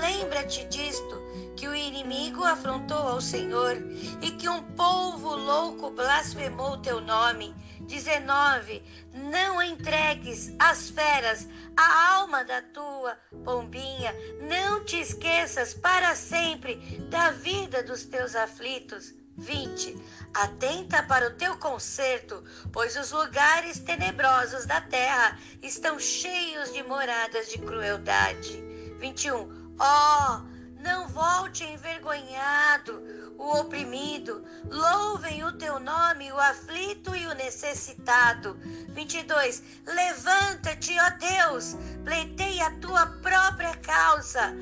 Lembra-te 0.01 0.65
disto, 0.65 1.23
que 1.55 1.69
o 1.69 1.75
inimigo 1.77 2.43
afrontou 2.43 3.07
ao 3.07 3.21
Senhor 3.21 3.77
e 4.21 4.33
que 4.33 4.49
um 4.49 4.61
povo 4.75 5.37
louco 5.37 5.91
blasfemou 5.91 6.79
teu 6.79 7.01
nome. 7.01 7.55
19. 7.87 8.83
Não 9.13 9.63
entregues 9.63 10.55
às 10.59 10.91
feras 10.91 11.49
a 11.77 12.17
alma 12.17 12.45
da 12.45 12.63
tua 12.63 13.19
pombinha. 13.45 14.15
Não 14.49 14.85
te 14.85 14.99
esqueças 14.99 15.75
para 15.75 16.15
sempre 16.15 16.77
da 17.11 17.31
vida 17.31 17.83
dos 17.83 18.05
teus 18.05 18.35
aflitos. 18.35 19.13
20. 19.37 20.01
Atenta 20.33 21.03
para 21.03 21.27
o 21.27 21.35
teu 21.35 21.57
conserto, 21.59 22.45
pois 22.73 22.97
os 22.97 23.11
lugares 23.11 23.81
tenebrosos 23.81 24.65
da 24.65 24.81
terra 24.81 25.39
estão 25.61 25.99
cheios 25.99 26.73
de 26.73 26.83
moradas 26.85 27.49
de 27.51 27.59
crueldade. 27.59 28.63
21. 29.01 29.75
Ó, 29.79 30.39
oh, 30.39 30.81
não 30.81 31.09
volte 31.09 31.65
envergonhado 31.65 33.24
o 33.39 33.61
oprimido, 33.61 34.45
louvem 34.71 35.45
o 35.45 35.53
teu 35.53 35.79
nome, 35.81 36.33
o 36.33 36.39
aflito 36.39 37.15
e 37.15 37.27
o 37.27 37.35
necessitado. 37.35 38.57
22. 38.91 39.63
Levanta-te, 39.87 40.97
ó 40.99 41.11
Deus, 41.19 41.77
pleiteia 42.05 42.67
a 42.67 42.79
tua 42.79 43.07
própria 43.07 43.75
causa. 43.77 44.55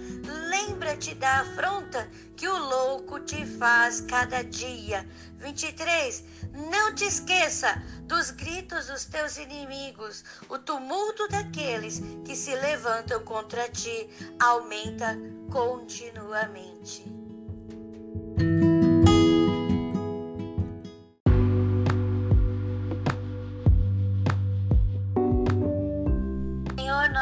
Lembra-te 0.48 1.14
da 1.14 1.40
afronta 1.40 2.08
que 2.36 2.48
o 2.48 2.56
louco 2.56 3.20
te 3.20 3.46
faz 3.46 4.00
cada 4.00 4.42
dia. 4.42 5.08
23. 5.38 6.24
Não 6.70 6.94
te 6.94 7.04
esqueça 7.04 7.82
dos 8.02 8.30
gritos 8.30 8.86
dos 8.86 9.04
teus 9.04 9.36
inimigos. 9.36 10.24
O 10.48 10.58
tumulto 10.58 11.28
daqueles 11.28 12.00
que 12.24 12.36
se 12.36 12.54
levantam 12.54 13.22
contra 13.24 13.68
ti 13.68 14.08
aumenta 14.38 15.16
continuamente. 15.50 17.21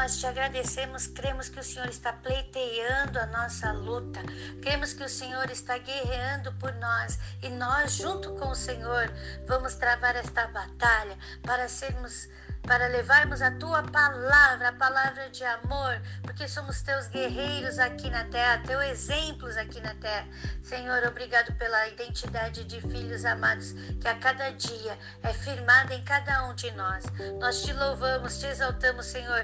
Nós 0.01 0.17
te 0.17 0.27
agradecemos, 0.27 1.07
cremos 1.09 1.51
que 1.51 1.61
o 1.61 1.63
Senhor 1.63 1.87
está 1.91 2.11
pleiteando 2.11 3.19
a 3.19 3.27
nossa 3.27 3.71
luta, 3.71 4.21
cremos 4.63 4.95
que 4.95 5.05
o 5.05 5.09
Senhor 5.11 5.51
está 5.51 5.77
guerreando 5.77 6.55
por 6.55 6.73
nós 6.77 7.19
e 7.43 7.51
nós, 7.51 7.93
junto 7.97 8.33
com 8.37 8.49
o 8.49 8.55
Senhor, 8.55 9.13
vamos 9.47 9.75
travar 9.75 10.17
esta 10.17 10.47
batalha 10.47 11.19
para 11.43 11.69
sermos 11.69 12.31
para 12.63 12.89
levarmos 12.89 13.41
a 13.43 13.51
tua 13.53 13.83
palavra, 13.83 14.69
a 14.69 14.73
palavra 14.73 15.31
de 15.31 15.43
amor, 15.45 16.01
porque 16.23 16.47
somos 16.47 16.83
teus 16.83 17.09
guerreiros 17.09 17.79
aqui 17.79 18.11
na 18.11 18.25
terra, 18.25 18.63
teus 18.65 18.85
exemplos 18.85 19.57
aqui 19.57 19.81
na 19.81 19.95
terra. 19.95 20.27
Senhor, 20.63 21.03
obrigado 21.05 21.53
pela 21.55 21.89
identidade 21.89 22.65
de 22.65 22.81
filhos 22.81 23.25
amados 23.25 23.73
que 24.01 24.07
a 24.07 24.15
cada 24.15 24.51
dia 24.51 24.99
é 25.23 25.33
firmada 25.33 25.95
em 25.95 26.05
cada 26.05 26.49
um 26.49 26.55
de 26.55 26.71
nós. 26.73 27.05
Nós 27.39 27.63
te 27.63 27.73
louvamos, 27.73 28.39
te 28.39 28.47
exaltamos, 28.47 29.07
Senhor, 29.07 29.43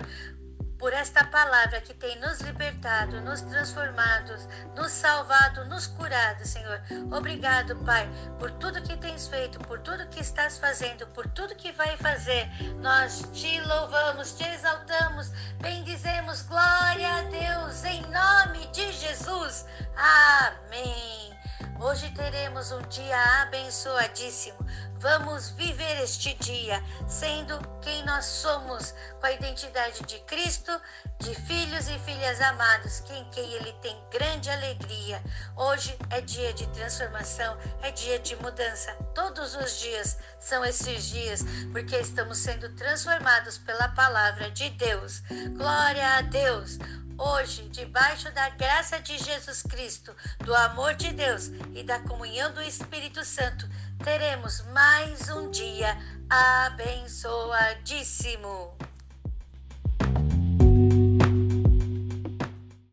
por 0.78 0.92
esta 0.92 1.24
palavra 1.24 1.80
que 1.80 1.94
tem 1.94 2.18
nos 2.20 2.40
libertado, 2.40 3.20
nos 3.20 3.40
transformado, 3.42 4.34
nos 4.74 4.92
salvado, 4.92 5.64
nos 5.66 5.86
curado, 5.86 6.44
Senhor. 6.44 6.80
Obrigado, 7.10 7.76
Pai, 7.84 8.08
por 8.38 8.50
tudo 8.52 8.82
que 8.82 8.96
tens 8.96 9.28
feito, 9.28 9.58
por 9.60 9.80
tudo 9.80 10.08
que 10.08 10.20
estás 10.20 10.58
fazendo, 10.58 11.06
por 11.08 11.26
tudo 11.28 11.54
que 11.56 11.72
vai 11.72 11.96
fazer. 11.96 12.48
Nós 12.80 13.22
te 13.32 13.60
louvamos, 13.60 14.32
te 14.32 14.44
exaltamos, 14.44 15.30
bendizemos. 15.60 16.42
Glória 16.42 17.16
a 17.16 17.22
Deus, 17.22 17.84
em 17.84 18.02
nome 18.02 18.66
de 18.68 18.92
Jesus. 18.92 19.64
Amém. 19.96 21.35
Hoje 21.78 22.10
teremos 22.12 22.72
um 22.72 22.80
dia 22.88 23.42
abençoadíssimo. 23.42 24.56
Vamos 24.98 25.50
viver 25.50 26.02
este 26.02 26.32
dia 26.34 26.82
sendo 27.06 27.58
quem 27.82 28.02
nós 28.04 28.24
somos, 28.24 28.94
com 29.20 29.26
a 29.26 29.32
identidade 29.32 30.02
de 30.04 30.18
Cristo, 30.20 30.72
de 31.18 31.34
filhos 31.34 31.88
e 31.88 31.98
filhas 31.98 32.40
amados, 32.40 33.02
em 33.10 33.24
quem 33.30 33.52
Ele 33.52 33.72
tem 33.74 33.96
grande 34.10 34.50
alegria. 34.50 35.22
Hoje 35.54 35.96
é 36.10 36.22
dia 36.22 36.52
de 36.54 36.66
transformação, 36.68 37.58
é 37.82 37.90
dia 37.90 38.18
de 38.18 38.34
mudança. 38.36 38.92
Todos 39.14 39.54
os 39.54 39.78
dias 39.78 40.18
são 40.40 40.64
esses 40.64 41.04
dias, 41.04 41.44
porque 41.72 41.96
estamos 41.96 42.38
sendo 42.38 42.74
transformados 42.74 43.58
pela 43.58 43.88
palavra 43.88 44.50
de 44.50 44.70
Deus. 44.70 45.20
Glória 45.54 46.16
a 46.16 46.22
Deus! 46.22 46.78
Hoje, 47.18 47.66
debaixo 47.70 48.30
da 48.32 48.50
graça 48.50 49.00
de 49.00 49.16
Jesus 49.16 49.62
Cristo, 49.62 50.14
do 50.44 50.54
amor 50.54 50.92
de 50.94 51.10
Deus 51.12 51.46
e 51.74 51.82
da 51.82 51.98
comunhão 52.00 52.52
do 52.52 52.60
Espírito 52.60 53.24
Santo, 53.24 53.66
teremos 54.04 54.60
mais 54.66 55.30
um 55.30 55.50
dia 55.50 55.96
abençoadíssimo. 56.28 58.76